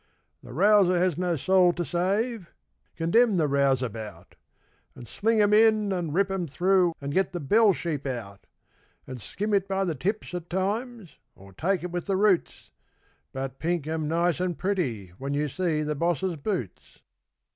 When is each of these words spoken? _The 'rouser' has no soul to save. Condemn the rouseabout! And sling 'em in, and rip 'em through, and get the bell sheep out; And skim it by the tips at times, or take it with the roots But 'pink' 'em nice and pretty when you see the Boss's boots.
_The 0.43 0.51
'rouser' 0.51 0.97
has 0.97 1.15
no 1.19 1.35
soul 1.35 1.73
to 1.73 1.85
save. 1.85 2.55
Condemn 2.95 3.37
the 3.37 3.47
rouseabout! 3.47 4.33
And 4.95 5.07
sling 5.07 5.39
'em 5.39 5.53
in, 5.53 5.91
and 5.93 6.11
rip 6.11 6.31
'em 6.31 6.47
through, 6.47 6.93
and 6.99 7.13
get 7.13 7.33
the 7.33 7.39
bell 7.39 7.71
sheep 7.71 8.07
out; 8.07 8.47
And 9.05 9.21
skim 9.21 9.53
it 9.53 9.67
by 9.67 9.85
the 9.85 9.93
tips 9.93 10.33
at 10.33 10.49
times, 10.49 11.17
or 11.35 11.53
take 11.53 11.83
it 11.83 11.91
with 11.91 12.05
the 12.05 12.15
roots 12.17 12.71
But 13.31 13.59
'pink' 13.59 13.85
'em 13.85 14.07
nice 14.07 14.39
and 14.39 14.57
pretty 14.57 15.09
when 15.19 15.35
you 15.35 15.47
see 15.47 15.83
the 15.83 15.93
Boss's 15.93 16.35
boots. 16.35 17.03